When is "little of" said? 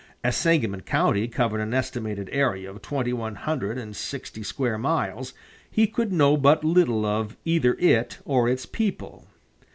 6.63-7.37